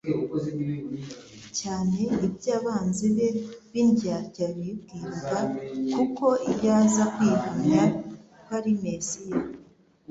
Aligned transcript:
cyane 1.59 1.99
ibyo 2.27 2.49
abanzi 2.59 3.05
be 3.15 3.27
b' 3.71 3.79
indyarya 3.83 4.45
bibwiraga, 4.57 5.39
kuko 5.93 6.25
iyo 6.51 6.69
aza 6.81 7.03
kwihamya 7.13 7.81
ko 8.45 8.49
ari 8.57 8.73
Mesiya, 8.83 9.37